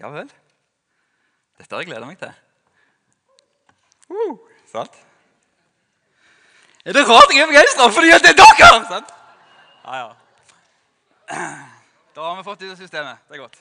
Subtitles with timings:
[0.00, 0.28] Ja vel.
[1.56, 2.32] Dette har jeg gleda meg til.
[4.12, 4.34] Uh,
[4.70, 4.98] sant?
[6.86, 8.68] Er det rart jeg er begeistra fordi det er dere?
[8.90, 9.14] Sant?
[9.86, 10.10] Ja, ja.
[12.14, 13.24] Da har vi fått ut av systemet.
[13.26, 13.58] Det er godt.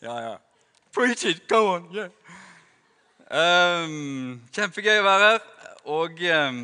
[0.00, 0.36] Ja, ja.
[0.96, 1.44] Preach it!
[1.48, 1.90] Go on!
[1.92, 2.08] Yeah.
[3.30, 5.44] Um, kjempegøy å være her.
[5.92, 6.62] Og um,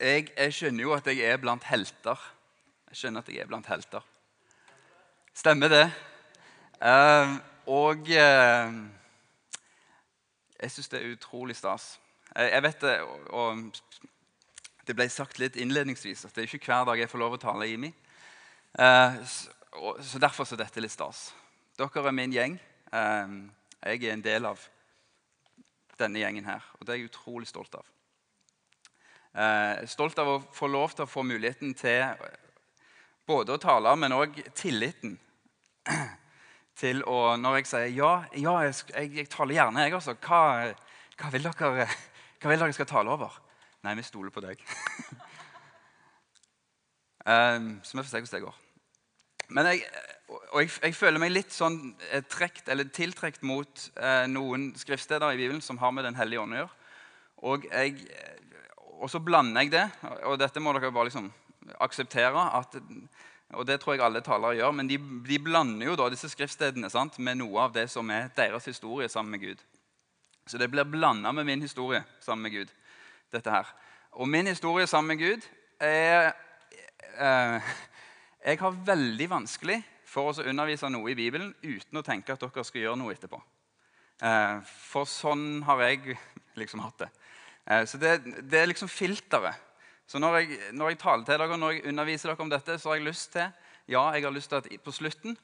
[0.00, 2.24] jeg, jeg skjønner jo at jeg er blant helter.
[2.88, 4.06] Jeg skjønner at jeg er blant helter.
[5.36, 5.92] Stemmer det.
[6.80, 7.36] Uh,
[7.68, 8.76] og uh,
[10.62, 11.98] jeg syns det er utrolig stas.
[12.30, 13.66] Jeg, jeg vet det, og, og,
[14.88, 17.40] det ble sagt litt innledningsvis at det er ikke hver dag jeg får lov å
[17.42, 17.92] tale i meg.
[18.78, 21.26] Uh, så, og, så derfor så dette litt stas.
[21.76, 22.56] Dere er min gjeng.
[22.86, 24.62] Jeg er en del av
[26.00, 27.84] denne gjengen her, og det er jeg utrolig stolt av.
[29.90, 32.16] Stolt av å få lov til å få muligheten til
[33.28, 35.18] både å tale, men òg tilliten
[36.80, 40.16] til å Når jeg sier ja, ja jeg, jeg, jeg taler gjerne, jeg også.
[40.26, 40.42] Hva,
[41.16, 41.86] hva, vil dere,
[42.42, 43.40] hva vil dere skal tale over?
[43.86, 44.60] Nei, vi stoler på deg.
[47.32, 48.62] um, så vi får se hvordan det går.
[49.56, 49.84] Men jeg,
[50.28, 51.78] og jeg, jeg, føler meg litt sånn
[52.10, 56.42] eh, trekt, eller tiltrekt mot eh, noen skriftsteder i Bibelen som har med Den hellige
[56.42, 56.74] ånd å gjøre.
[57.46, 58.08] Og, jeg,
[58.96, 59.84] og, så blander jeg det,
[60.26, 61.28] og dette må dere bare liksom
[61.84, 62.42] akseptere.
[62.58, 62.74] At,
[63.54, 66.90] og det tror jeg alle talere gjør, Men de, de blander jo da disse skriftstedene
[66.90, 69.62] sant, med noe av det som er deres historie sammen med Gud.
[70.46, 72.72] Så det blir blanda med min historie sammen med Gud.
[73.32, 73.66] dette her.
[74.12, 75.42] Og min historie sammen med Gud
[75.80, 76.32] er
[77.18, 77.60] eh,
[78.46, 82.64] Jeg har veldig vanskelig for å undervise noe i Bibelen uten å tenke at dere
[82.64, 83.40] skal gjøre noe etterpå.
[84.22, 86.16] Eh, for sånn har jeg
[86.56, 87.10] liksom hatt det.
[87.66, 89.65] Eh, så det, det er liksom filteret.
[90.06, 92.92] Så når jeg, når jeg, taler til dere, når jeg underviser dere om dette, så
[92.92, 93.48] har jeg lyst til
[93.86, 95.36] ja, jeg har lyst til at på slutten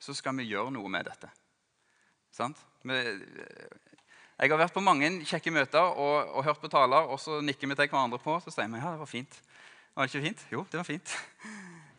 [0.00, 1.28] så skal vi gjøre noe med dette.
[2.32, 2.56] Sant?
[2.84, 7.68] Jeg har vært på mange kjekke møter og, og hørt på taler, og så nikker
[7.68, 8.38] vi til hverandre på.
[8.40, 9.40] Så sier vi ja, det var fint.
[9.92, 10.44] Var det ikke fint?
[10.52, 11.16] Jo, det var fint.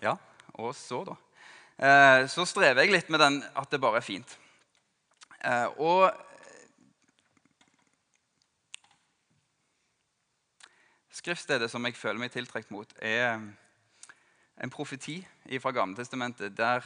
[0.01, 0.15] Ja,
[0.57, 1.13] og så, da?
[1.77, 4.31] Eh, så strever jeg litt med den at det bare er fint.
[5.45, 6.09] Eh, og
[11.11, 13.41] Skriftstedet som jeg føler meg tiltrukket mot, er
[14.63, 15.17] en profeti
[15.59, 16.85] fra Gammeltestamentet der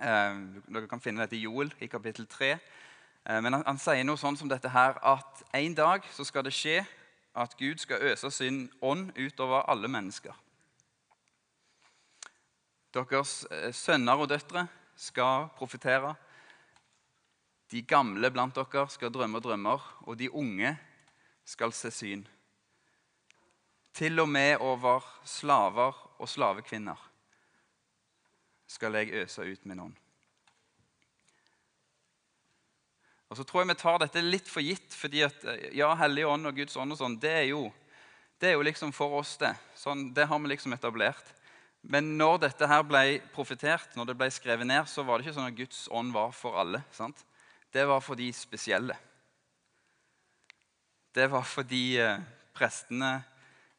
[0.00, 2.54] eh, Dere kan finne dette i Joel i kapittel 3.
[2.56, 6.46] Eh, men han, han, sier noe sånn som dette her, at en dag så skal
[6.46, 6.78] det skje
[7.36, 10.32] at Gud skal øse sin ånd utover alle mennesker.
[12.96, 14.64] Deres eh, sønner og døtre
[14.96, 16.14] skal profetere.
[17.68, 20.72] De gamle blant dere skal drømme drømmer, og de unge
[21.44, 22.24] skal se syn.
[23.96, 27.00] Til og med over slaver og slavekvinner
[28.68, 29.94] skal jeg øse ut min ånd.
[33.30, 36.26] Og så tror jeg vi tar dette litt for gitt, fordi at eh, ja, Hellig
[36.28, 37.62] ånd og Guds ånd og sånn, det er jo,
[38.42, 39.54] det er jo liksom for oss, det.
[39.78, 41.32] Sånn, det har vi liksom etablert.
[41.86, 45.38] Men når dette her ble profetert, når det ble skrevet ned, så var det ikke
[45.38, 46.82] sånn at Guds ånd var for alle.
[46.94, 47.24] sant?
[47.72, 48.94] Det var for de spesielle.
[51.16, 52.22] Det var for de eh,
[52.56, 53.18] prestene,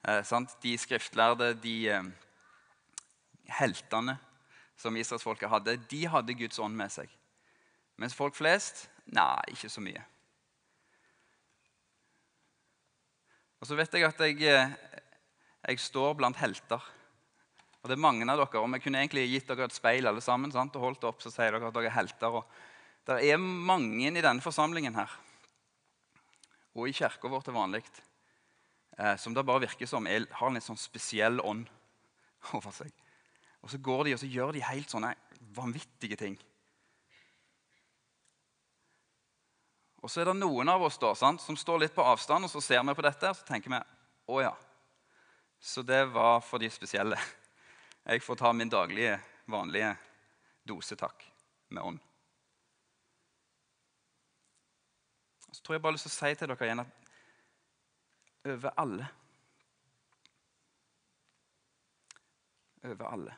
[0.03, 2.03] eh, de skriftlærde, de eh,
[3.59, 4.17] heltene
[4.77, 5.77] som israelsfolket hadde.
[5.89, 7.09] De hadde Guds ånd med seg.
[7.97, 10.03] Mens folk flest nei, ikke så mye.
[13.57, 14.75] Og så vet jeg at jeg, eh,
[15.67, 16.83] jeg står blant helter.
[17.81, 20.21] Og det er mange av dere, og Vi kunne egentlig gitt dere et speil alle
[20.21, 20.75] sammen, sant?
[20.75, 22.27] og holdt opp, så sier dere at dere er helter.
[22.27, 22.45] Og
[23.07, 25.09] det er mange i denne forsamlingen her,
[26.75, 27.85] og i kirka vår til vanlig,
[29.21, 31.67] som det bare virker som er, har en litt sånn spesiell ånd
[32.57, 32.93] over seg.
[33.61, 35.13] Og så går de og så gjør de helt sånne
[35.57, 36.37] vanvittige ting.
[40.01, 42.51] Og så er det noen av oss da, sant, som står litt på avstand, og
[42.51, 43.79] så ser vi på dette og så tenker vi
[44.31, 44.53] å ja.
[45.59, 47.17] Så det var for de spesielle.
[48.07, 49.17] Jeg får ta min daglige,
[49.49, 49.95] vanlige
[50.67, 51.25] dose takk
[51.73, 52.03] med ånd.
[55.51, 57.06] Så tror jeg bare lyst til å si til dere igjen at
[58.45, 59.07] over alle
[62.83, 63.33] Over alle.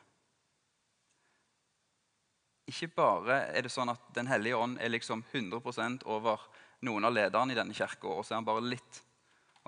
[2.70, 6.44] Ikke bare er det sånn at Den hellige ånd er liksom 100% over
[6.86, 9.00] noen av lederne i denne kirka, og så er han bare litt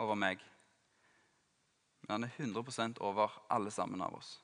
[0.00, 0.40] over meg.
[2.02, 4.37] Men han er 100% over alle sammen av oss.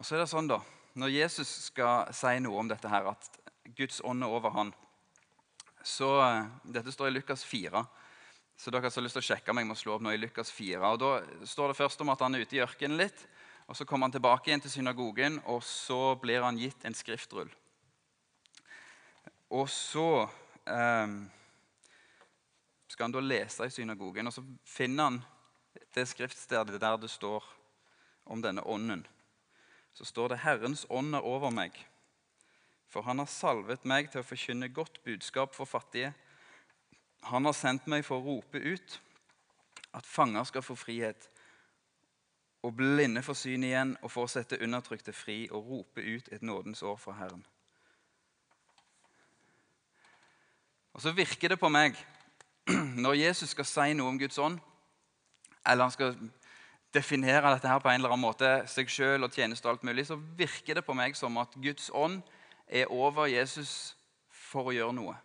[0.00, 0.62] Og så er det sånn da,
[0.96, 3.39] Når Jesus skal si noe om dette her, at
[3.76, 4.72] Guds ånd er over han,
[5.82, 6.10] så,
[6.64, 7.84] Dette står i Lukas 4.
[8.60, 10.80] Så dere har lyst til å sjekke meg, må slå opp nå i Lukas 4.
[10.84, 13.22] Og Da står det først om at han er ute i ørkenen litt.
[13.66, 17.48] og Så kommer han tilbake igjen til synagogen, og så blir han gitt en skriftrull.
[19.50, 20.28] Og så
[20.68, 21.14] eh,
[22.86, 25.22] skal han da lese i synagogen, og så finner han
[25.94, 27.46] det skriftstedet der det står
[28.28, 29.06] om denne ånden.
[29.94, 31.80] Så står det 'Herrens ånd er over meg',
[32.90, 36.10] for han har salvet meg til å forkynne godt budskap for fattige.
[37.30, 38.96] Han har sendt meg for å rope ut
[39.94, 41.28] at fanger skal få frihet,
[42.62, 46.42] og blinde få syn igjen, og for å sette undertrykte fri og rope ut et
[46.42, 47.46] nådens år fra Herren.
[50.92, 51.96] Og Så virker det på meg,
[53.04, 54.58] når Jesus skal si noe om Guds ånd,
[55.64, 56.16] eller han skal
[56.94, 60.04] definere dette her på en eller annen måte, seg sjøl og tjeneste og alt mulig,
[60.08, 62.20] så virker det på meg som at Guds ånd
[62.70, 63.96] er over Jesus
[64.30, 65.16] for å gjøre noe.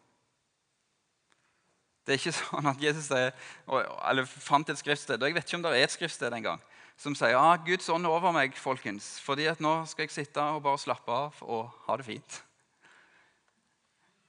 [2.05, 3.33] Det er ikke sånn at Jesus er,
[3.69, 6.61] eller fant et skriftsted og Jeg vet ikke om det er et skriftsted engang
[6.95, 10.43] som sier ja, Guds ånd er over meg, folkens, fordi at nå skal jeg sitte
[10.55, 12.37] og bare slappe av og ha det fint.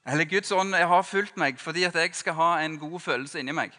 [0.07, 3.43] Eller Guds ånd jeg har fulgt meg fordi at jeg skal ha en god følelse
[3.43, 3.75] inni meg.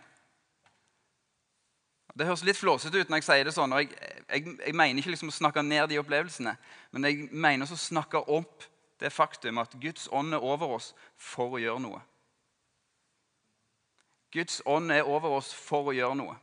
[2.17, 3.75] Det høres litt flåsete ut når jeg sier det sånn.
[3.75, 3.91] og Jeg,
[4.25, 6.55] jeg, jeg mener ikke liksom å snakke ned de opplevelsene,
[6.91, 8.65] men jeg mener å snakke opp
[8.99, 12.01] det faktum at Guds ånd er over oss for å gjøre noe.
[14.33, 16.35] Guds ånd er over oss for å gjøre noe.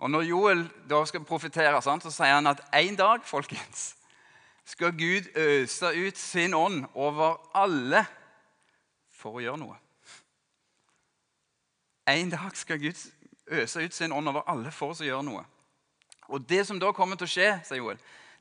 [0.00, 3.96] Og Når Joel da skal profetere, så sier han at en dag folkens,
[4.64, 8.04] skal Gud øse ut sin ånd over alle
[9.12, 9.76] for å gjøre noe.
[12.08, 12.96] En dag skal Gud
[13.50, 15.44] øse ut sin ånd over alle for å gjøre noe.
[16.30, 17.98] Og Det som da kommer til å skje, sier Joel,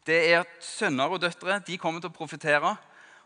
[0.07, 2.75] det er at sønner og døtre de kommer til å profetere.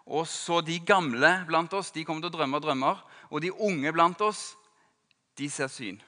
[0.10, 3.00] Og så de gamle blant oss de kommer til å drømme drømmer.
[3.32, 4.52] Og de unge blant oss
[5.40, 6.02] de ser syn.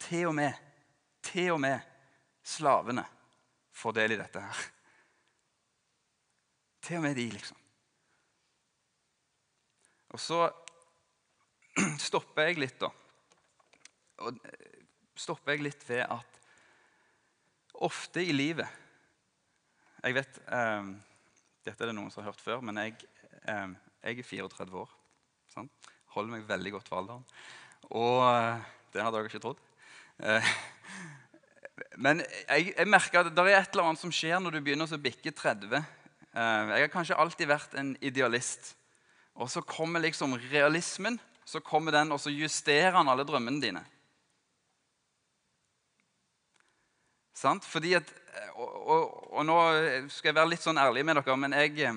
[0.00, 0.56] Til og med,
[1.22, 1.86] til og med
[2.42, 3.04] slavene
[3.76, 4.62] får del i dette her.
[6.80, 7.56] Til og med de, liksom.
[10.10, 10.40] Og så
[12.08, 12.90] stopper jeg litt, da.
[14.26, 14.40] Og
[15.16, 16.29] stopper jeg litt ved at
[17.80, 18.68] ofte i livet
[20.04, 20.90] Jeg vet eh,
[21.66, 22.96] Dette er det noen som har hørt før, men jeg,
[23.44, 23.72] eh,
[24.06, 24.92] jeg er 34 år.
[25.52, 25.90] Sant?
[26.14, 27.26] Holder meg veldig godt for alderen.
[27.92, 29.60] Og eh, det hadde jeg ikke trodd.
[30.24, 30.52] Eh,
[32.00, 34.88] men jeg, jeg, merker at det er et eller annet som skjer når du begynner
[34.88, 35.76] å bikke 30.
[35.76, 38.72] Eh, jeg har kanskje alltid vært en idealist.
[39.36, 43.82] Og så kommer liksom realismen så kommer den, og så justerer han alle drømmene dine.
[47.40, 47.64] Sant?
[47.64, 48.08] Fordi at,
[48.52, 49.56] og, og, og, nå
[50.12, 51.94] skal jeg være litt sånn ærlig med dere, men jeg,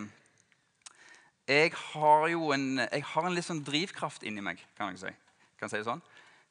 [1.50, 5.16] jeg har jo en, jeg har en litt sånn drivkraft inni meg, kan jeg si,
[5.60, 6.04] kan jeg si sånn,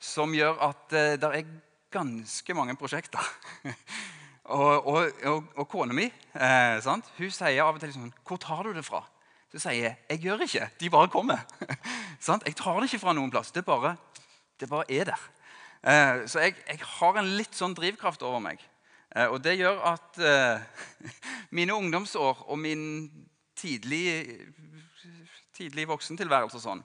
[0.02, 1.54] som gjør at uh, det er
[1.92, 3.32] ganske mange prosjekter.
[4.52, 4.92] og,
[5.30, 9.04] og, kona mi eh, hun sier av og til sånn 'Hvor tar du det fra?'
[9.52, 10.68] Så sier jeg jeg gjør ikke.
[10.80, 11.44] De bare kommer.
[12.48, 13.52] jeg tar det ikke fra noen plass.
[13.52, 13.96] Det bare,
[14.58, 15.24] det bare er der.
[15.84, 18.62] Eh, så jeg, jeg, har en litt sånn drivkraft over meg.
[19.14, 20.60] Eh, og det gjør at eh,
[21.58, 22.84] mine ungdomsår og min
[23.56, 24.40] tidlig,
[25.56, 26.84] tidlig voksentilværelse og sånn,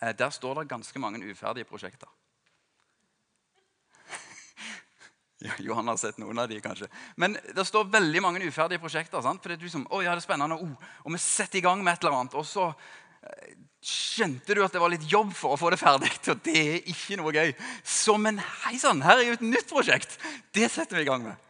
[0.00, 2.08] der står det ganske mange uferdige prosjekter.
[5.66, 6.88] Johan har sett noen av de kanskje.
[7.20, 9.22] Men det står veldig mange uferdige prosjekter.
[9.24, 9.46] sant?
[9.46, 11.92] er du som, å ja, det er spennende, oh, Og vi setter i gang med
[11.94, 12.36] et eller annet.
[12.36, 12.74] Og så eh,
[13.80, 16.10] skjønte du at det var litt jobb for å få det ferdig.
[16.32, 17.54] Og det er ikke noe gøy.
[17.84, 20.18] Så men hei sann, her er jo et nytt prosjekt.
[20.54, 21.46] Det setter vi i gang med.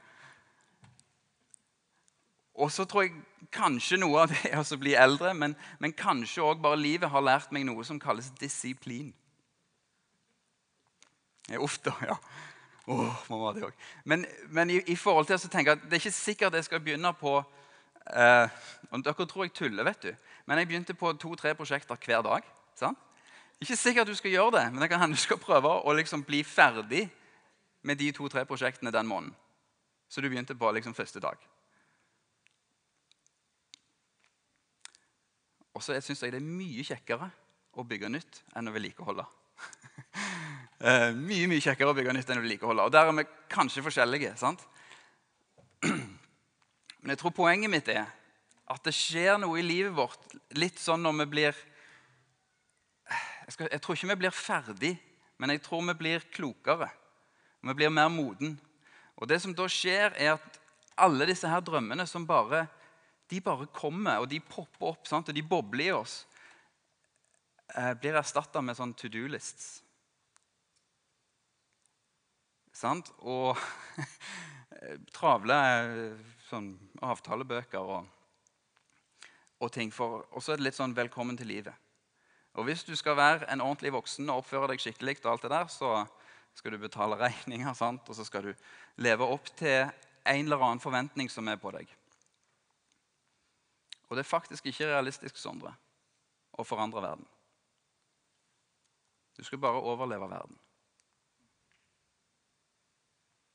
[2.61, 3.17] Og så tror jeg
[3.55, 7.25] kanskje noe av det er å bli eldre, men, men kanskje òg bare livet har
[7.25, 9.11] lært meg noe som kalles disiplin.
[11.59, 12.17] Uff da, ja.
[12.91, 13.71] Oh, mamma, det
[14.05, 16.83] Men, men i, i, forhold til å tenke at det er ikke sikkert jeg skal
[16.83, 17.37] begynne på
[18.17, 18.63] eh,
[19.05, 20.30] Dere tror jeg tuller, vet du.
[20.47, 22.47] Men jeg begynte på to-tre prosjekter hver dag.
[22.79, 22.99] Sant?
[23.61, 26.23] Ikke sikkert du skal gjøre det, men det kan hende du skal prøve å liksom
[26.25, 27.05] bli ferdig
[27.85, 29.35] med de to-tre prosjektene den måneden.
[30.09, 31.37] Så du begynte på liksom første dag.
[35.77, 37.31] Og så syns jeg det er mye kjekkere
[37.79, 39.27] å bygge nytt enn å vedlikeholde.
[40.81, 42.85] Eh, mye mye kjekkere å bygge nytt enn å vedlikeholde.
[42.89, 44.31] Og der er vi kanskje forskjellige.
[44.41, 44.63] sant?
[45.85, 48.07] Men jeg tror poenget mitt er
[48.71, 51.61] at det skjer noe i livet vårt litt sånn når vi blir
[53.11, 54.91] Jeg, skal, jeg tror ikke vi blir ferdig,
[55.43, 56.87] men jeg tror vi blir klokere.
[57.67, 58.53] Vi blir mer moden.
[59.19, 60.61] Og det som da skjer, er at
[60.95, 62.69] alle disse her drømmene som bare
[63.31, 65.29] de bare kommer, og de popper opp, sant?
[65.31, 66.25] og de bobler i oss,
[67.75, 69.81] eh, blir erstatta med sånn to do-lists.
[72.75, 73.13] Sant?
[73.23, 73.59] Og
[75.17, 75.59] travle
[76.49, 76.73] sånn
[77.03, 78.09] avtalebøker og,
[79.61, 79.93] og ting.
[80.01, 81.77] Og så er det litt sånn 'velkommen til livet'.
[82.55, 85.51] Og Hvis du skal være en ordentlig voksen og oppføre deg skikkelig, og alt det
[85.51, 86.07] der, så
[86.55, 88.09] skal du betale regninger, sant?
[88.09, 88.55] og så skal du
[88.97, 89.91] leve opp til
[90.27, 91.89] en eller annen forventning som er på deg.
[94.09, 95.75] Og det er faktisk ikke realistisk, Sondre,
[96.59, 97.27] å forandre verden.
[99.37, 100.59] Du skal bare overleve verden.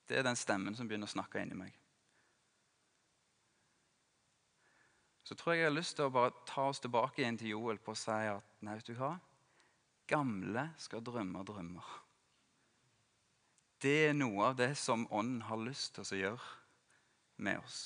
[0.09, 1.73] Det er den stemmen som begynner å snakke inni meg.
[5.25, 7.79] Så tror jeg jeg har lyst til å bare ta oss tilbake igjen til Joel
[7.81, 9.15] på å si at nei, vet du hva?
[10.05, 11.87] Gamle skal drømme drømmer.
[13.81, 16.51] Det er noe av det som Ånden har lyst til å gjøre
[17.41, 17.79] med oss.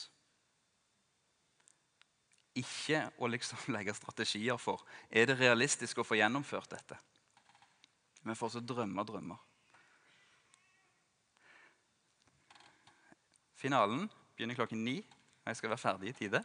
[2.59, 6.99] Ikke å liksom legge strategier for er det realistisk å få gjennomført dette.
[8.27, 9.39] Men for å drømme drømmer.
[13.59, 14.99] Finalen begynner klokken ni.
[15.43, 16.43] og Jeg skal være ferdig i tide.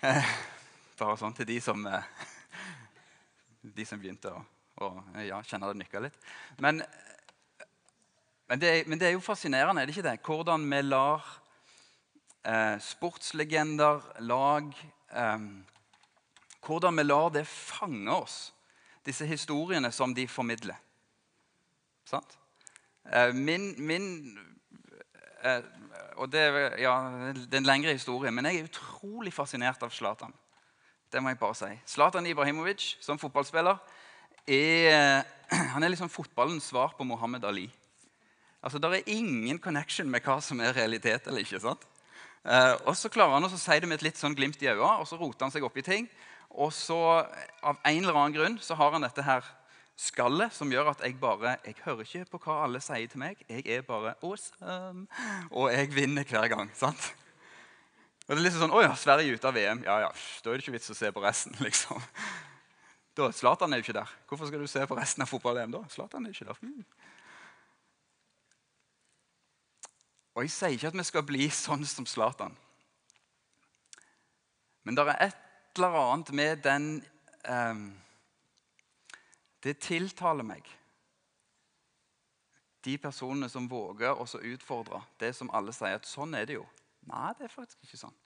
[0.00, 0.30] Eh,
[1.00, 2.26] bare sånn til de som, eh,
[3.78, 4.42] de som begynte å,
[4.84, 4.90] å
[5.26, 6.18] ja, kjenne det nykka litt.
[6.62, 6.82] Men,
[8.48, 10.16] men, det, men, det, er jo fascinerende, er det ikke det?
[10.26, 11.26] Hvordan vi lar
[12.44, 14.70] eh, sportslegender, lag
[15.10, 15.50] eh,
[16.60, 18.34] Hvordan vi lar det fange oss,
[19.08, 20.76] disse historiene som de formidler.
[22.04, 22.36] Sant?
[23.08, 24.10] Eh, min, min
[25.40, 25.62] Eh,
[26.16, 26.44] og det,
[26.82, 26.94] ja,
[27.34, 30.32] det, er en lengre historie, men jeg er utrolig fascinert av Zlatan.
[31.10, 31.70] Det må jeg bare si.
[31.90, 33.78] Zlatan Ibrahimovic som fotballspiller
[34.46, 35.22] er,
[35.74, 37.68] han er liksom fotballens svar på Mohammed Ali.
[38.62, 41.60] Altså, Det er ingen connection med hva som er realitet eller ikke.
[41.60, 41.86] sant?
[42.44, 45.00] Eh, og så klarer han å si det med et litt sånn glimt i øynene,
[45.00, 46.08] og så roter han seg opp i ting.
[46.50, 46.98] Og så,
[47.62, 49.44] av en eller annen grunn, så har han dette her
[50.00, 53.40] skallet som gjør at jeg bare Jeg hører ikke på hva alle sier til meg.
[53.48, 55.06] Jeg er bare awesome.
[55.50, 56.70] Og jeg vinner hver gang.
[56.74, 57.12] sant?
[58.30, 59.82] Og det er liksom sånn, Å ja, Sverige ute av VM.
[59.84, 60.10] Ja, ja,
[60.44, 61.56] Da er det ikke vits å se på resten.
[61.66, 62.00] liksom.
[63.18, 64.16] Da, Zlatan er jo ikke der.
[64.30, 65.84] Hvorfor skal du se på resten av fotball-VM da?
[65.90, 66.60] Zlatan er ikke der.
[66.62, 66.84] Mm.
[70.38, 72.54] Og jeg sier ikke at vi skal bli sånn som Zlatan.
[74.86, 75.40] Men det er et
[75.76, 76.86] eller annet med den
[77.50, 77.82] um,
[79.62, 80.64] det tiltaler meg.
[82.84, 86.64] De personene som våger å utfordre det som alle sier at sånn er det jo.
[87.10, 88.16] Nei, det er faktisk ikke sånn.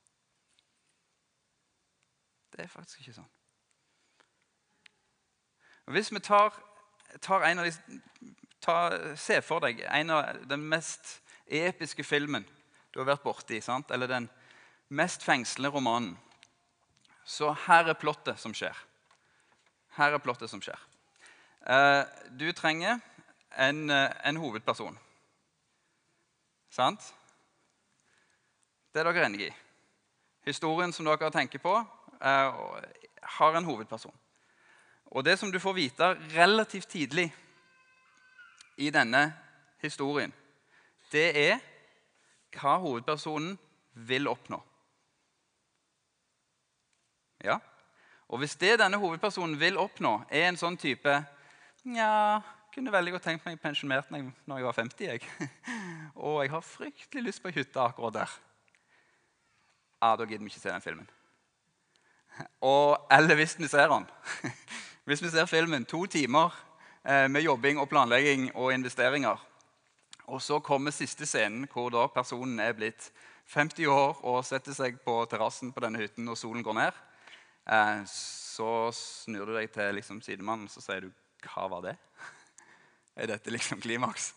[2.55, 3.31] Det er faktisk ikke sånn.
[5.91, 6.55] Hvis vi tar,
[7.21, 8.01] tar en av de
[8.63, 8.77] ta,
[9.21, 12.47] Se for deg en av den mest episke filmen
[12.95, 13.91] du har vært borti, sant?
[13.91, 14.29] eller den
[14.89, 16.15] mest fengslende romanen.
[17.27, 18.77] Så her er plottet som skjer.
[19.99, 20.79] Her er plottet som skjer.
[21.67, 23.01] Eh, du trenger
[23.59, 24.99] en, eh, en hovedperson.
[26.71, 27.15] Sant?
[28.93, 29.55] Det er dere enige i.
[30.45, 31.73] Historien som dere tenker på,
[32.21, 32.53] er,
[33.23, 34.15] har en hovedperson.
[35.07, 36.05] Og det som du får vite
[36.37, 37.35] relativt tidlig
[38.77, 39.35] i denne
[39.81, 40.33] historien,
[41.13, 41.59] det er
[42.53, 43.59] hva hovedpersonen
[43.95, 44.61] vil oppnå.
[47.45, 47.59] Ja?
[48.29, 51.25] Og hvis det denne hovedpersonen vil oppnå, er en sånn type
[51.85, 52.41] Nja,
[52.73, 55.05] kunne veldig godt tenkt meg pensjonert meg når jeg var 50.
[55.05, 55.51] Jeg.
[56.25, 58.37] Og jeg har fryktelig lyst på hytte akkurat der.
[60.01, 61.11] Ja, Da gidder vi ikke se den filmen.
[62.73, 64.07] Og, eller hvis vi ser den.
[65.05, 66.55] Hvis vi ser filmen to timer
[67.05, 69.37] eh, med jobbing og planlegging og investeringer,
[70.25, 73.11] og så kommer siste scenen hvor da personen er blitt
[73.53, 77.03] 50 år og setter seg på terrassen på denne hytten når solen går ned,
[77.69, 81.13] eh, så snur du deg til liksom, sidemannen og sier du
[81.49, 81.97] hva var det?
[83.21, 84.33] Er dette liksom klimaks?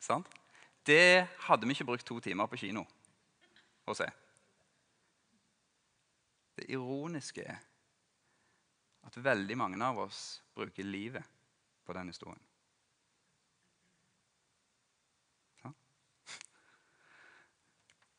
[0.00, 0.28] Sant?
[0.86, 2.86] Det hadde vi ikke brukt to timer på kino
[3.88, 4.06] å se.
[6.58, 7.58] Det ironiske er
[9.08, 11.24] at veldig mange av oss bruker livet
[11.86, 12.42] på den historien.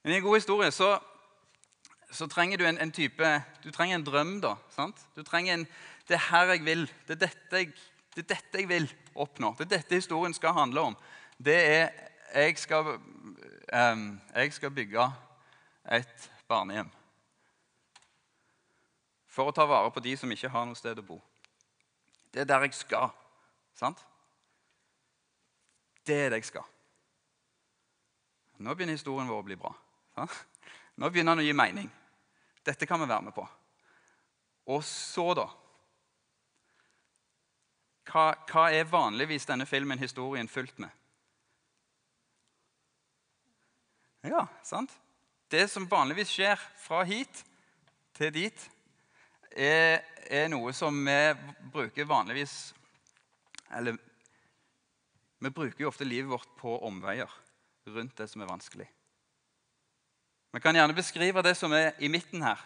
[0.04, 1.00] Men I en god historie så,
[2.12, 4.42] så trenger du en, en, type Du trenger en drøm.
[4.42, 5.08] da, sant?
[5.16, 5.68] Du trenger en,
[6.10, 6.86] det er her jeg vil.
[7.08, 7.74] Det er dette jeg,
[8.16, 9.54] det er dette jeg vil oppnå.
[9.58, 10.96] Det er dette historien skal handle om.
[11.38, 11.92] Det er
[12.34, 12.96] jeg skal,
[13.74, 15.06] um, jeg skal bygge
[15.92, 16.90] et barnehjem.
[19.30, 21.20] For å ta vare på de som ikke har noe sted å bo.
[22.34, 23.14] Det er der jeg skal.
[23.78, 24.02] Sant?
[26.06, 26.66] Det er det jeg skal.
[28.60, 29.72] Nå begynner historien vår å bli bra.
[31.00, 31.90] Nå begynner den å gi mening.
[32.66, 33.46] Dette kan vi være med på.
[34.70, 35.48] Og så, da?
[38.10, 40.90] Hva, hva er vanligvis denne filmen, historien, fulgt med?
[44.26, 44.92] Ja, sant?
[45.50, 47.44] Det som vanligvis skjer fra hit
[48.18, 48.66] til dit,
[49.56, 51.18] er, er noe som vi
[51.74, 52.52] bruker vanligvis
[53.74, 53.96] Eller
[55.40, 57.30] vi bruker jo ofte livet vårt på omveier
[57.90, 58.86] rundt det som er vanskelig.
[60.52, 62.60] Vi kan gjerne beskrive det som er i midten her,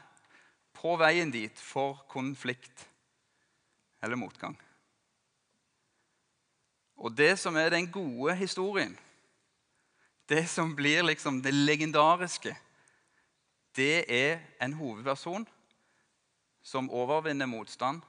[0.73, 2.88] på veien dit for konflikt
[4.03, 4.57] eller motgang.
[7.03, 8.93] Og det som er den gode historien,
[10.29, 12.55] det som blir liksom det legendariske,
[13.75, 15.43] det er en hovedperson
[16.63, 18.00] som overvinner motstand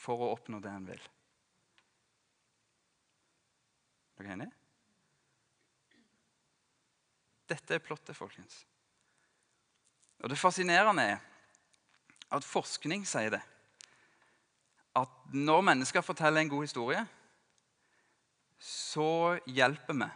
[0.00, 1.02] for å oppnå det han vil.
[4.16, 4.56] Er dere enige?
[7.50, 8.62] Dette er plottet, folkens.
[10.22, 11.22] Og Det fascinerende er
[12.30, 13.40] at forskning sier det.
[14.96, 17.02] At når mennesker forteller en god historie,
[18.60, 20.08] så hjelper vi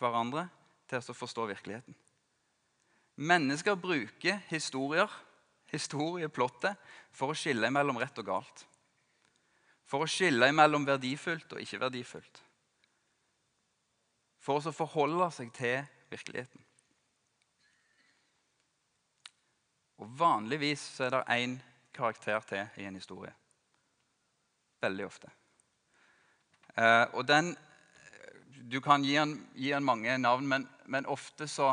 [0.00, 0.46] hverandre
[0.88, 1.96] til å forstå virkeligheten.
[3.20, 5.10] Mennesker bruker historier,
[5.68, 6.78] historieplottet,
[7.12, 8.64] for å skille mellom rett og galt.
[9.84, 12.42] For å skille mellom verdifullt og ikke verdifullt.
[14.40, 16.64] For å forholde seg til virkeligheten.
[20.00, 21.58] Og Vanligvis er det én
[21.92, 23.34] karakter til i en historie.
[24.80, 25.28] Veldig ofte.
[26.72, 27.52] Eh, og den
[28.62, 31.72] Du kan gi han, gi han mange navn, men, men ofte så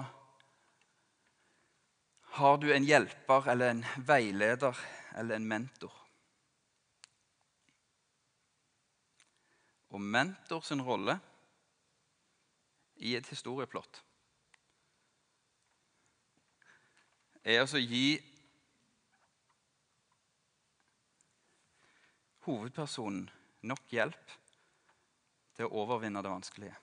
[2.37, 4.77] har du en hjelper eller en veileder
[5.19, 5.91] eller en mentor.
[9.91, 11.17] Og mentor sin rolle
[13.03, 14.01] i et historieplott
[17.47, 18.17] er altså å gi
[22.47, 23.27] hovedpersonen
[23.67, 24.37] nok hjelp
[25.57, 26.75] til å overvinne det vanskelige.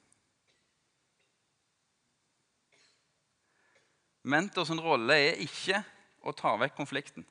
[4.25, 5.83] Mentors rolle er ikke
[6.25, 7.27] å ta vekk konflikten.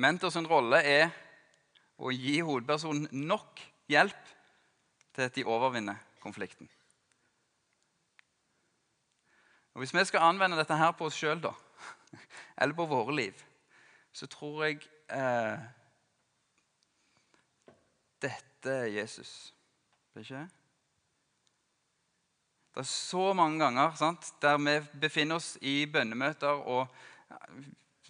[0.00, 1.08] Mentors rolle er
[2.00, 4.28] å gi hovedpersonen nok hjelp
[5.16, 6.68] til at de overvinner konflikten.
[9.74, 11.40] Og Hvis vi skal anvende dette her på oss sjøl,
[12.60, 13.44] eller på våre liv,
[14.12, 15.66] så tror jeg eh,
[18.20, 19.54] dette er Jesus.
[20.12, 20.50] Det er ikke det?
[22.74, 26.86] Det er så mange ganger sant, der vi befinner oss i bønnemøter og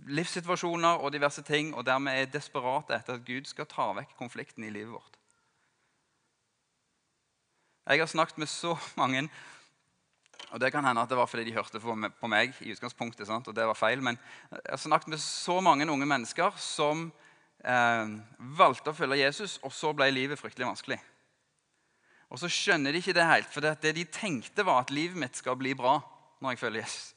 [0.09, 4.17] livssituasjoner og diverse ting, og der vi er desperate etter at Gud skal ta vekk
[4.19, 5.17] konflikten i livet vårt.
[7.87, 9.29] Jeg har snakket med så mange
[10.51, 13.49] og Det kan hende at det var fordi de hørte på meg, i utgangspunktet, sant?
[13.49, 14.19] og det var feil, men
[14.51, 17.13] jeg har snakket med så mange unge mennesker som
[17.64, 18.16] eh,
[18.59, 21.01] valgte å følge Jesus, og så ble livet fryktelig vanskelig.
[22.31, 25.38] Og så skjønner de ikke det helt, for det de tenkte, var at livet mitt
[25.38, 25.99] skal bli bra
[26.40, 27.14] når jeg følger Jesus.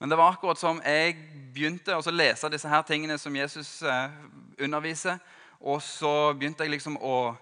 [0.00, 1.16] Men det var akkurat som jeg
[1.52, 4.12] begynte å lese disse her tingene som Jesus eh,
[4.64, 5.18] underviser.
[5.60, 7.34] Og så begynte jeg liksom å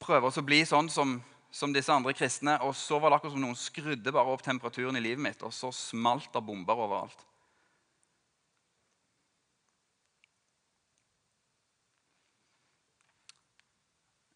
[0.00, 1.18] prøve å bli sånn som,
[1.52, 2.56] som, disse andre kristne.
[2.64, 5.52] Og så var det akkurat som noen skrudde bare opp temperaturen i livet mitt, og
[5.52, 7.26] så smalt det bomber overalt.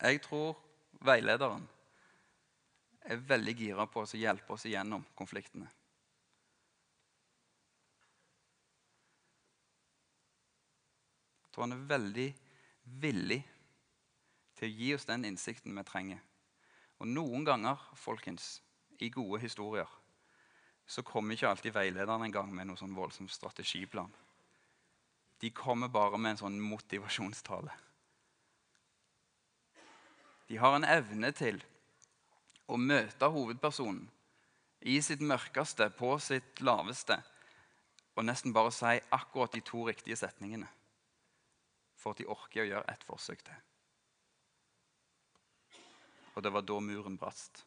[0.04, 0.58] Jeg tror
[1.00, 1.62] veilederen,
[3.08, 5.68] er veldig gira på å hjelpe oss igjennom konfliktene.
[11.44, 12.26] Jeg tror han er veldig
[13.00, 13.40] villig
[14.58, 16.20] til å gi oss den innsikten vi trenger.
[17.00, 18.58] Og noen ganger, folkens,
[19.00, 19.88] i gode historier,
[20.86, 24.12] så kommer ikke alltid veilederen en gang med noen sånn voldsom strategiplan.
[25.40, 27.72] De kommer bare med en sånn motivasjonstale.
[30.46, 31.60] De har en evne til
[32.68, 34.04] å møte hovedpersonen
[34.84, 37.16] i sitt mørkeste, på sitt laveste,
[38.14, 40.68] og nesten bare si akkurat de to riktige setningene
[41.96, 43.62] for at de orker å gjøre et forsøk til.
[46.34, 47.64] Og det var da muren brast.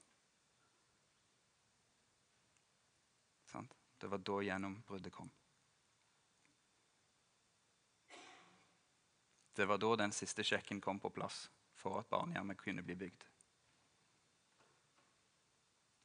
[3.98, 5.30] Det var da gjennombruddet kom.
[9.58, 13.26] Det var da den siste sjekken kom på plass for at barnehjemmet kunne bli bygd.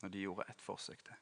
[0.02, 1.20] Når de gjorde ett forsøk til.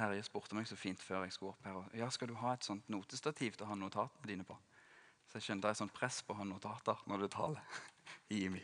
[0.00, 1.80] Terje spurte meg så fint før jeg skulle opp her.
[1.98, 4.56] Ja, skal du ha et sånt notestativ til å ha notatene dine på?
[5.28, 7.82] Så jeg skjønte det er sånn press på å ha notater når du taler
[8.34, 8.62] i IMI.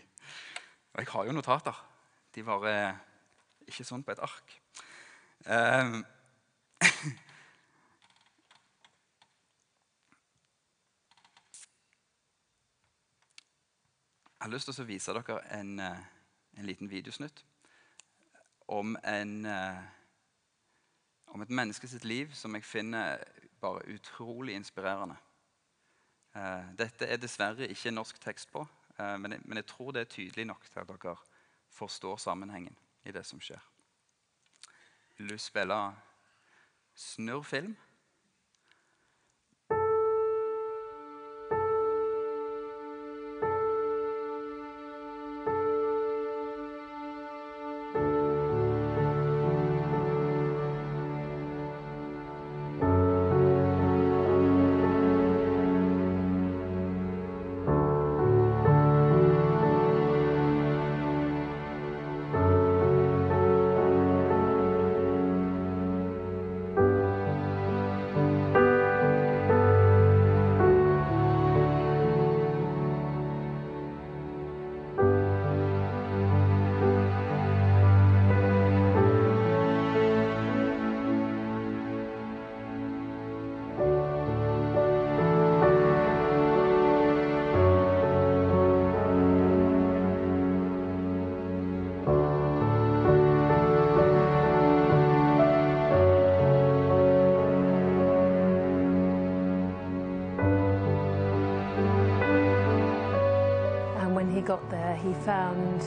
[0.95, 1.83] Og jeg har jo notater.
[2.33, 3.03] De var eh,
[3.67, 4.55] ikke sånn på et ark.
[5.47, 6.05] Um,
[14.37, 16.01] jeg har lyst til å vise dere en, eh,
[16.59, 17.45] en liten videosnutt
[18.69, 19.83] om, en, eh,
[21.35, 23.23] om et menneske sitt liv som jeg finner
[23.61, 25.17] bare utrolig inspirerende.
[26.35, 30.09] Eh, dette er dessverre ikke norsk tekst på, men jeg, men jeg tror det er
[30.09, 31.17] tydelig nok til at dere
[31.69, 33.63] forstår sammenhengen i det som skjer.
[35.17, 35.79] Vil du spille
[36.95, 37.77] snurrfilm?
[104.97, 105.83] He found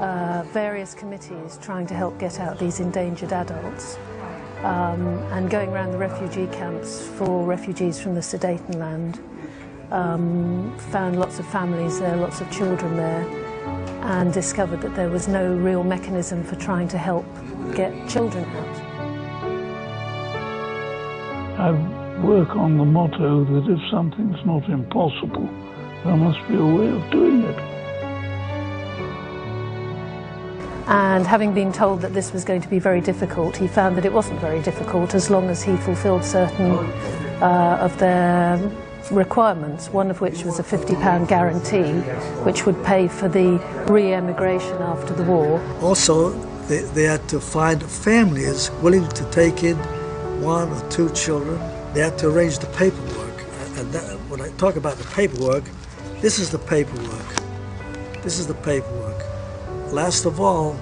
[0.00, 3.96] uh, various committees trying to help get out these endangered adults
[4.64, 9.20] um, and going around the refugee camps for refugees from the Sudetenland.
[9.90, 13.22] Um, found lots of families there, lots of children there,
[14.02, 17.26] and discovered that there was no real mechanism for trying to help
[17.74, 18.94] get children out.
[21.56, 21.70] I
[22.24, 25.48] work on the motto that if something's not impossible,
[26.04, 27.73] there must be a way of doing it.
[30.86, 34.04] And having been told that this was going to be very difficult, he found that
[34.04, 36.72] it wasn't very difficult as long as he fulfilled certain
[37.42, 38.58] uh, of their
[39.10, 41.92] requirements, one of which was a £50 guarantee,
[42.44, 45.60] which would pay for the re-emigration after the war.
[45.80, 46.30] Also,
[46.68, 49.76] they, they had to find families willing to take in
[50.42, 51.58] one or two children.
[51.94, 53.44] They had to arrange the paperwork.
[53.78, 55.64] And that, when I talk about the paperwork,
[56.20, 57.26] this is the paperwork.
[58.22, 59.33] This is the paperwork.
[59.92, 60.76] Last of all,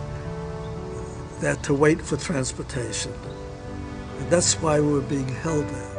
[1.42, 3.12] had to wait for transportation.
[4.18, 5.92] And that's why we were being held there.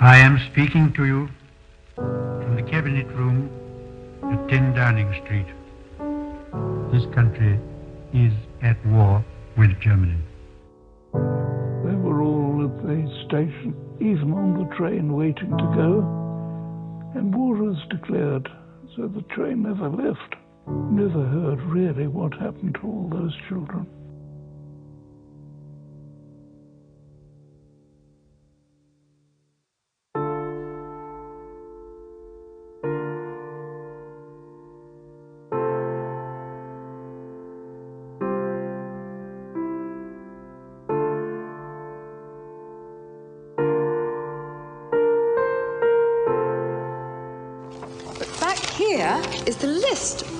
[0.00, 1.28] I am speaking to you
[2.62, 3.50] the Cabinet Room
[4.24, 5.46] at 10 Downing Street.
[6.92, 7.58] This country
[8.12, 9.24] is at war
[9.56, 10.18] with Germany.
[11.12, 16.00] They were all at the station, even on the train waiting to go,
[17.14, 18.48] and war was declared,
[18.96, 20.36] so the train never left.
[20.66, 23.86] Never heard really what happened to all those children.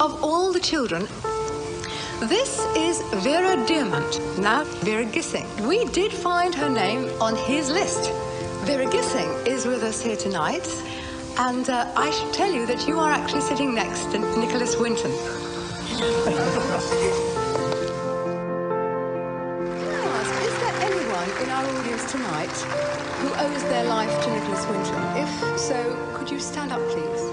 [0.02, 1.02] Of all the children.
[2.28, 5.46] This is Vera Diamant, now Vera Gissing.
[5.68, 8.10] We did find her name on his list.
[8.66, 10.66] Vera Gissing is with us here tonight,
[11.38, 15.12] and uh, I should tell you that you are actually sitting next to Nicholas Winton.
[15.12, 15.18] Is
[20.62, 22.56] there anyone in our audience tonight
[23.20, 25.00] who owes their life to Nicholas Winton?
[25.16, 25.78] If so,
[26.14, 27.31] could you stand up, please?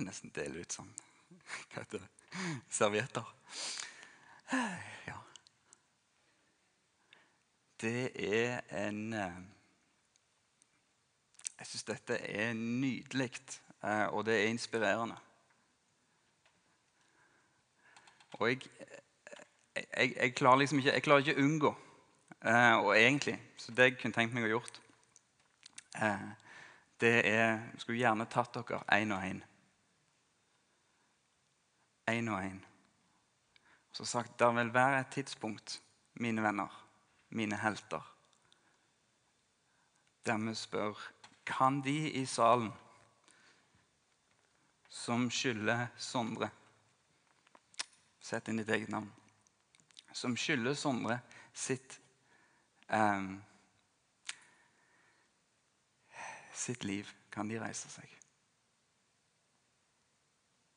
[0.00, 0.88] Jeg nesten dele ut sånn
[1.74, 2.06] Hva heter det?
[2.72, 3.26] Servietter.
[5.04, 5.16] Ja.
[7.82, 9.34] Det er en eh,
[11.58, 13.28] Jeg syns dette er nydelig,
[13.84, 15.18] eh, og det er inspirerende.
[18.38, 18.72] Og jeg,
[19.76, 21.74] jeg, jeg klarer liksom ikke Jeg klarer ikke å unngå,
[22.40, 24.80] eh, og egentlig Så det jeg kunne tenkt meg å gjort,
[26.00, 26.26] eh,
[27.04, 29.44] det er Jeg skulle gjerne tatt dere én og én
[32.10, 32.60] én og én.
[33.90, 35.80] Og så sagt det vil være et tidspunkt,
[36.14, 36.86] mine venner,
[37.30, 38.14] mine helter,
[40.26, 40.94] der vi spør
[41.46, 42.72] kan de i salen
[44.88, 46.50] som skylder Sondre
[48.20, 49.08] Sett inn ditt eget navn.
[50.12, 51.16] Som skylder Sondre
[51.56, 51.96] sitt
[52.92, 53.30] eh,
[56.60, 58.19] sitt liv, kan de reise seg.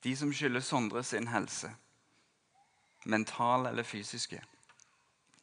[0.04, 1.70] De som skylder Sondre sin helse,
[3.06, 4.44] mental eller fysiske.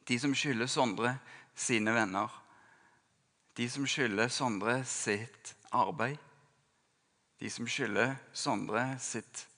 [0.09, 1.19] De som skylder Sondre
[1.55, 2.29] sine venner.
[3.57, 6.19] De som skylder Sondre sitt arbeid.
[7.41, 9.49] De som skylder Sondre sitt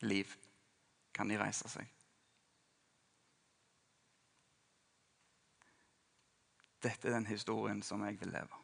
[0.00, 0.30] liv.
[1.12, 1.90] Kan de reise seg?
[6.82, 8.60] Dette er den historien som jeg vil leve.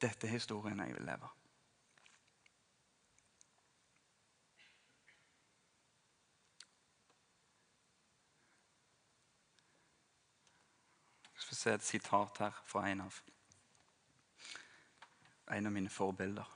[0.00, 1.28] Dette er historien jeg vil leve.
[11.50, 13.14] Skal se et sitat her fra en av,
[15.50, 16.46] en av mine forbilder.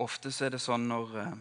[0.00, 1.34] Ofte så er det sånn når eh,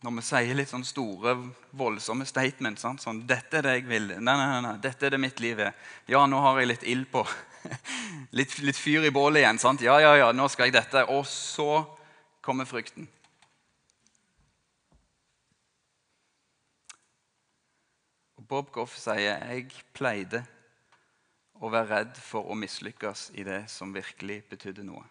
[0.00, 1.36] Når vi sier litt sånn store,
[1.76, 4.10] voldsomme statements sånn, sånn 'Dette er det jeg vil.
[4.16, 5.76] Nei, nei, nei, dette er det mitt liv er.'
[6.08, 7.28] 'Ja, nå har jeg litt ild på.
[8.38, 9.84] litt, litt fyr i bålet igjen.' sant?
[9.84, 11.84] 'Ja, ja, ja, nå skal jeg dette.' Og så
[12.40, 13.12] kommer frykten.
[18.50, 20.42] Bob Goff sier jeg pleide
[21.60, 25.04] å være redd for å mislykkes i det som virkelig betydde noe.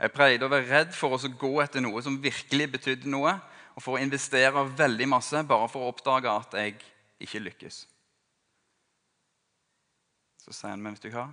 [0.00, 3.32] Jeg pleide å være redd for å gå etter noe som virkelig betydde noe,
[3.76, 6.76] og for å investere veldig masse bare for å oppdage at jeg
[7.22, 7.84] ikke lykkes.
[10.40, 11.28] Så sier han, men vet du hva?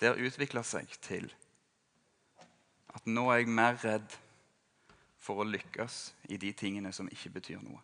[0.00, 1.28] Det har utvikla seg til
[2.90, 4.18] at nå er jeg mer redd
[5.20, 6.00] for å lykkes
[6.32, 7.82] i de tingene som ikke betyr noe.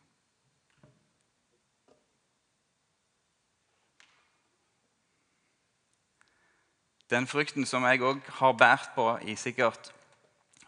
[7.11, 9.93] Den frykten som jeg òg har båret på i sikkert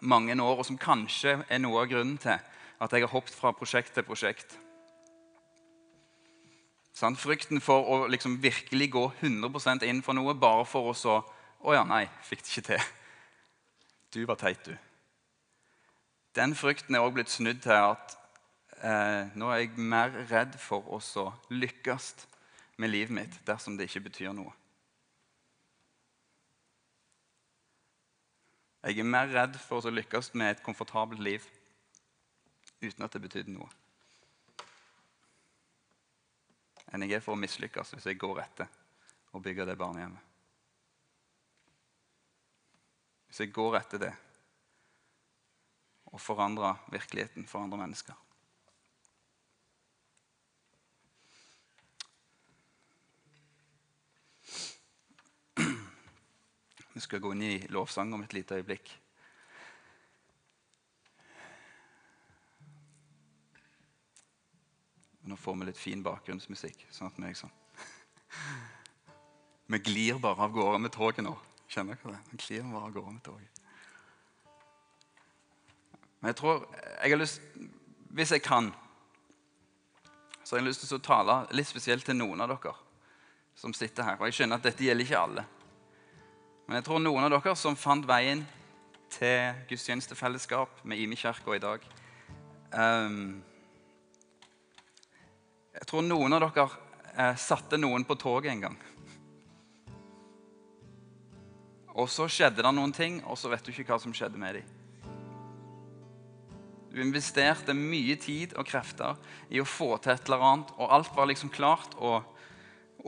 [0.01, 2.39] mange år, og som kanskje er noe av grunnen til
[2.79, 4.55] at jeg har hoppet fra prosjekt til prosjekt.
[6.95, 11.21] Sånn, frykten for å liksom virkelig gå 100 inn for noe bare for å så
[11.59, 12.83] Å ja, nei, fikk det ikke til.
[14.15, 14.77] Du var teit, du.
[16.39, 18.15] Den frykten er også blitt snudd til at
[18.79, 22.13] eh, nå er jeg mer redd for å så lykkes
[22.79, 24.55] med livet mitt dersom det ikke betyr noe.
[28.83, 31.47] Jeg er mer redd for å lykkes med et komfortabelt liv
[32.79, 33.67] uten at det betydde noe,
[36.95, 38.71] enn jeg er for å mislykkes hvis jeg går etter
[39.35, 40.23] og bygger det barnehjemmet.
[43.29, 44.15] Hvis jeg går etter det
[46.09, 48.15] og forandrer virkeligheten for andre mennesker.
[56.99, 58.89] Vi skal gå inn i lovsang om et lite øyeblikk.
[65.31, 66.81] Nå får vi litt fin bakgrunnsmusikk.
[66.91, 67.53] sånn at Vi sånn.
[69.71, 71.37] Vi glir bare av gårde med toget nå.
[71.71, 72.33] Kjenner dere det?
[72.33, 73.61] Vi glir bare av gårde med toget.
[76.19, 77.41] Men jeg tror jeg har lyst,
[78.11, 78.73] Hvis jeg kan,
[80.43, 82.75] så har jeg lyst til å tale litt spesielt til noen av dere
[83.55, 84.19] som sitter her.
[84.19, 85.47] Og jeg skjønner at dette gjelder ikke alle.
[86.69, 88.43] Men jeg tror noen av dere som fant veien
[89.09, 91.87] til gudstjenestefellesskap med Imi kirke i dag
[92.77, 93.39] um,
[95.79, 98.77] Jeg tror noen av dere uh, satte noen på toget en gang.
[101.97, 104.61] Og så skjedde det noen ting, og så vet du ikke hva som skjedde med
[104.61, 104.77] dem.
[106.93, 109.17] Du investerte mye tid og krefter
[109.49, 112.29] i å få til et eller annet, og alt var liksom klart, og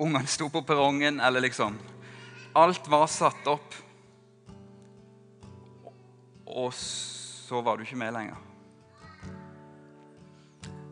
[0.01, 1.77] ungene sto på perrongen, eller liksom
[2.53, 3.75] Alt var satt opp.
[6.51, 8.39] Og så var du ikke med lenger.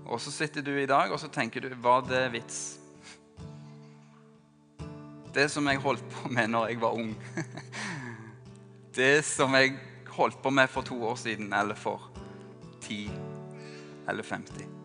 [0.08, 2.60] Og så sitter du i dag og så tenker du Var det vits?
[5.34, 7.12] Det som jeg holdt på med når jeg var ung.
[8.98, 9.76] Det som jeg
[10.16, 12.08] holdt på med for to år siden, eller for
[12.82, 13.04] ti,
[14.08, 14.77] eller 50.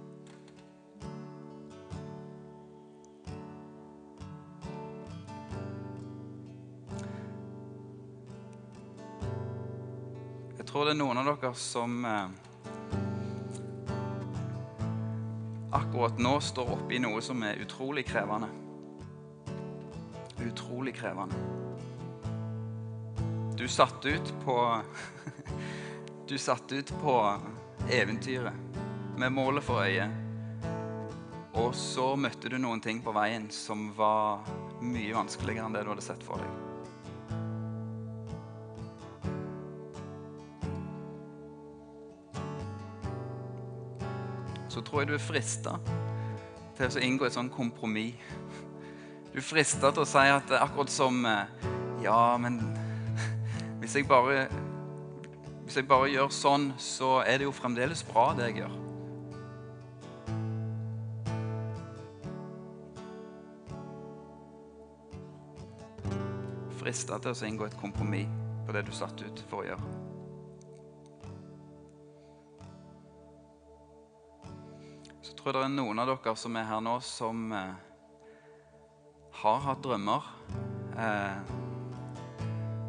[10.73, 12.29] tror det er noen av dere som eh,
[15.77, 18.49] akkurat nå står oppe i noe som er utrolig krevende.
[20.41, 21.37] Utrolig krevende.
[23.53, 24.57] Du satt ut på
[26.27, 27.15] Du satt ut på
[27.93, 28.81] eventyret
[29.17, 30.09] med målet for øye.
[31.61, 34.41] Og så møtte du noen ting på veien som var
[34.81, 36.92] mye vanskeligere enn det du hadde sett for deg.
[44.73, 45.75] Så tror jeg du er frista
[46.73, 48.17] til å inngå et sånt kompromiss.
[49.29, 51.69] Du er frista til å si at akkurat som eh,
[52.01, 52.57] Ja, men
[53.79, 54.47] hvis jeg bare
[55.63, 58.73] hvis jeg bare gjør sånn, så er det jo fremdeles bra, det jeg gjør.
[66.81, 70.12] Frista til å inngå et kompromiss på det du satte ut for å gjøre.
[75.43, 77.73] Tror det er noen av dere som er her nå, som eh,
[79.41, 80.29] har hatt drømmer.
[80.95, 81.51] Eh,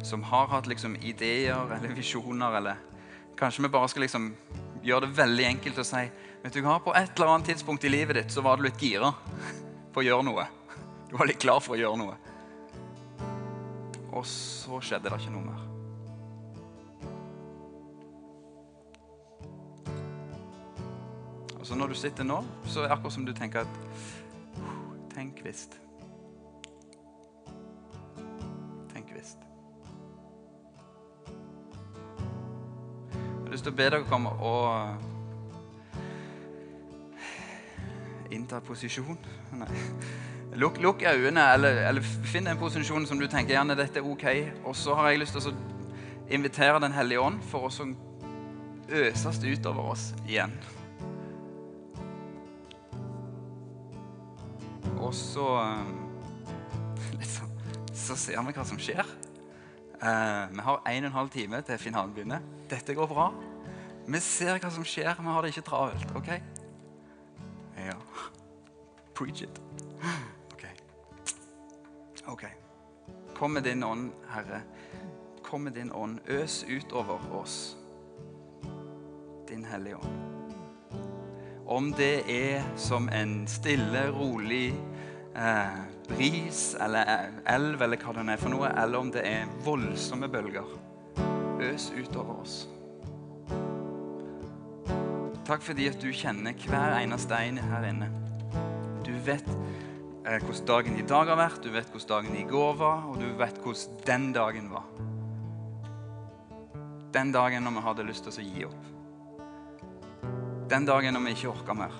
[0.05, 2.79] som har hatt liksom ideer eller visjoner, eller
[3.35, 4.29] kanskje vi bare skal liksom
[4.85, 6.03] gjøre det veldig enkelt å si
[6.43, 8.79] vet du hva, På et eller annet tidspunkt i livet ditt så var du litt
[8.79, 9.09] gira
[9.91, 10.45] på å gjøre noe.
[11.09, 12.17] Du var litt klar for å gjøre noe.
[14.13, 15.64] Og så skjedde det ikke noe mer.
[21.65, 23.67] Og så når du sitter nå, så er det akkurat som du tenker at
[25.15, 25.63] Tenk hvis.
[28.93, 29.31] Tenk hvis.
[31.25, 35.01] Jeg har lyst til å be dere komme og
[38.29, 39.17] innta posisjon.
[39.57, 39.71] Nei.
[40.61, 44.29] Lukk, lukk øynene, eller, eller finn en posisjon som du tenker gjerne dette er ok.
[44.69, 45.57] Og så har jeg lyst til å
[46.29, 47.93] invitere Den hellige ånd for å
[48.85, 50.53] øses utover oss igjen.
[55.15, 55.47] Så
[57.19, 57.47] liksom,
[57.93, 59.05] Så ser vi hva som skjer.
[59.95, 62.43] Eh, vi har en og en halv time til finalen begynner.
[62.69, 63.29] Dette går bra.
[64.07, 65.15] Vi ser hva som skjer.
[65.17, 66.11] Vi har det ikke travelt.
[66.15, 66.29] OK?
[67.79, 67.95] Ja.
[69.15, 69.61] Preach it.
[70.53, 70.67] OK.
[72.27, 72.45] Ok.
[73.35, 74.61] Kom med din ånd, Herre.
[75.43, 76.19] Kom med din ånd.
[76.27, 77.77] Øs utover oss.
[79.49, 80.21] Din Hellige Ånd.
[81.67, 84.73] Om det er som en stille, rolig
[85.35, 90.29] eh, bris eller elv eller hva det er for noe, eller om det er voldsomme
[90.31, 90.69] bølger.
[91.65, 92.55] Øs utover oss.
[95.45, 98.09] Takk fordi at du kjenner hver eneste en her inne.
[99.05, 99.45] Du vet
[100.25, 103.19] eh, hvordan dagen i dag har vært, du vet hvordan dagen i går var, og
[103.21, 104.89] du vet hvordan den dagen var.
[107.15, 108.91] Den dagen når vi hadde lyst til å gi opp.
[110.67, 111.93] Den dagen når vi ikke orka mer.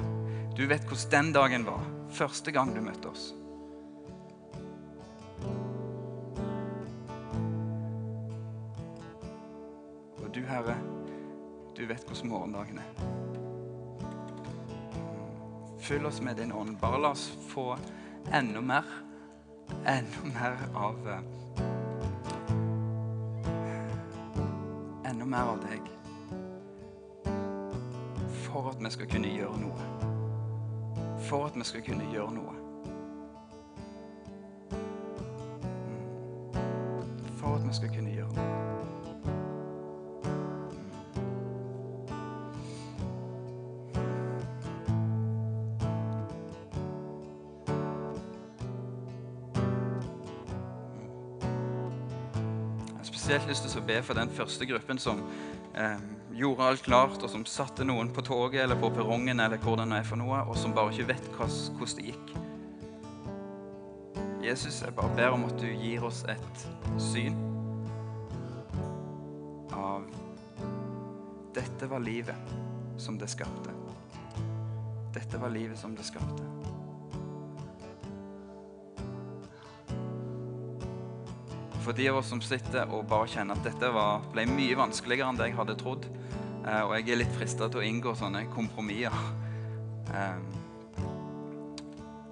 [0.57, 3.34] Du vet hvordan den dagen var første gang du møtte oss.
[10.24, 10.76] Og du, Herre,
[11.78, 13.06] du vet hvordan morgendagen er.
[15.86, 16.78] Fyll oss med din ånd.
[16.82, 17.78] Bare la oss få
[18.34, 18.84] enda mer.
[19.86, 21.20] Enda mer av eh,
[25.06, 25.91] Enda mer av deg.
[28.47, 29.94] For at vi skal kunne gjøre noe
[31.26, 32.53] for at vi skal kunne gjøre noe.
[37.38, 38.51] For at vi skal kunne gjøre noe.
[52.88, 55.26] Jeg har spesielt lyst til å be for den første gruppen som
[55.78, 55.99] eh,
[56.36, 59.88] gjorde alt klart, og som satte noen på toget eller på perrongen eller hvor det
[59.91, 62.36] er for noe, og som bare ikke vet hvordan det gikk.
[64.45, 66.65] Jesus, jeg bare ber om at du gir oss et
[67.01, 67.38] syn
[69.73, 70.05] av
[71.55, 72.53] Dette var livet
[72.99, 73.71] som det skapte.
[75.15, 76.55] Dette var livet som det skapte.
[81.86, 85.29] For de av oss som sitter og bare kjenner at dette var, ble mye vanskeligere
[85.29, 86.07] enn det jeg hadde trodd,
[86.65, 89.13] eh, og jeg er litt frista til å inngå sånne kompromisser
[90.09, 90.47] um,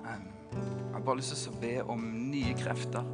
[0.10, 0.26] um,
[0.58, 3.06] Jeg har bare lyst til å be om nye krefter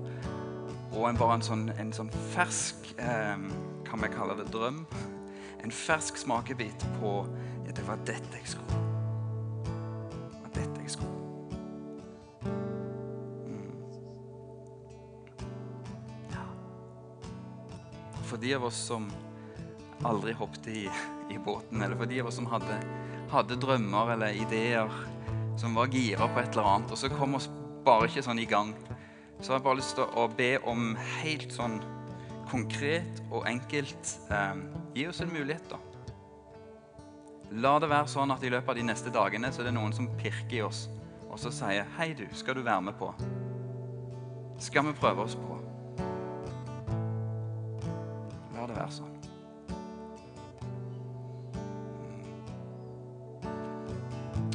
[0.95, 4.81] og en, bare en sånn, en sånn fersk Kan vi kalle det drøm?
[5.59, 7.13] En fersk smakebit på
[7.67, 8.83] at det var dette jeg skulle.
[9.67, 11.18] Det var dette jeg skulle.
[18.39, 19.09] For de av oss som
[20.03, 20.89] aldri hoppet i,
[21.29, 22.77] i båten, eller for de av oss som hadde,
[23.27, 24.93] hadde drømmer eller ideer,
[25.59, 27.49] som var gira på et eller annet, og så kom oss
[27.83, 28.71] bare ikke sånn i gang,
[29.41, 31.81] så har jeg bare lyst til å be om helt sånn
[32.47, 34.63] konkret og enkelt eh,
[34.95, 35.77] Gi oss en mulighet, da.
[37.59, 39.93] La det være sånn at i løpet av de neste dagene så er det noen
[39.95, 40.85] som pirker i oss,
[41.27, 43.11] og så sier 'Hei, du, skal du være med på?'
[44.63, 45.58] Skal vi prøve oss på?
[48.89, 49.15] Sånn.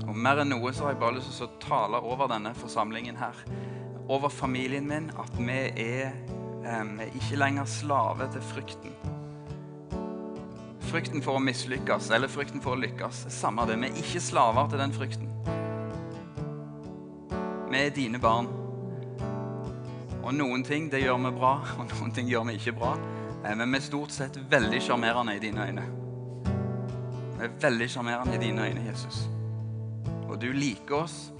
[0.05, 3.17] Og mer enn noe så har jeg bare lyst til å tale over denne forsamlingen
[3.19, 3.39] her.
[4.07, 5.09] Over familien min.
[5.19, 6.13] At vi er
[6.63, 8.95] eh, ikke lenger slave til frykten.
[10.85, 13.25] Frykten for å mislykkes eller frykten for å lykkes.
[13.35, 13.81] Samme det.
[13.81, 15.33] Vi er ikke slaver til den frykten.
[17.73, 18.47] Vi er dine barn.
[20.23, 22.95] Og noen ting det gjør vi bra, og noen ting gjør vi ikke bra.
[23.45, 25.83] Eh, Men vi er stort sett veldig sjarmerende i dine øyne.
[27.39, 29.29] Vi er veldig sjarmerende i dine øyne, Jesus.
[30.29, 31.33] Og du liker oss,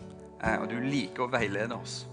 [0.45, 2.07] eh, og du liker å veilede oss.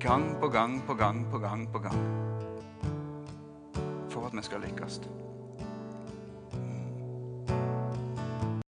[0.00, 2.02] Gang på gang på gang på gang på gang.
[4.08, 5.00] For at vi skal lykkes.